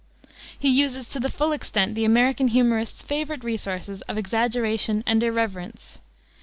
[0.57, 5.99] He uses to the full extent the American humorist's favorite resources of exaggeration and irreverence.